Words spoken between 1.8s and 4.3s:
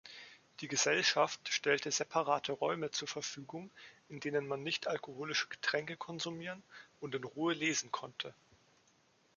separate Räume zur Verfügung, in